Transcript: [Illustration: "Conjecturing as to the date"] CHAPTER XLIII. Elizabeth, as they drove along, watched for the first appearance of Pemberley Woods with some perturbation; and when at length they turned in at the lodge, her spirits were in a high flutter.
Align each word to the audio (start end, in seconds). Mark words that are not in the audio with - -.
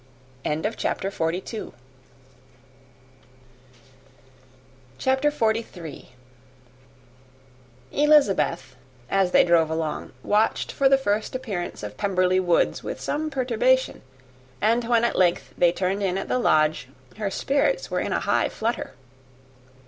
[Illustration: 0.43 0.63
"Conjecturing 1.15 1.41
as 1.45 1.51
to 1.51 1.55
the 1.57 1.61
date"] 1.71 1.73
CHAPTER 4.97 5.29
XLIII. 5.29 6.09
Elizabeth, 7.91 8.75
as 9.11 9.29
they 9.29 9.43
drove 9.43 9.69
along, 9.69 10.13
watched 10.23 10.71
for 10.71 10.89
the 10.89 10.97
first 10.97 11.35
appearance 11.35 11.83
of 11.83 11.97
Pemberley 11.97 12.39
Woods 12.39 12.83
with 12.83 12.99
some 12.99 13.29
perturbation; 13.29 14.01
and 14.59 14.85
when 14.89 15.03
at 15.03 15.15
length 15.19 15.53
they 15.55 15.71
turned 15.71 16.01
in 16.01 16.17
at 16.17 16.27
the 16.27 16.39
lodge, 16.39 16.87
her 17.17 17.29
spirits 17.29 17.91
were 17.91 17.99
in 17.99 18.11
a 18.11 18.21
high 18.21 18.49
flutter. 18.49 18.95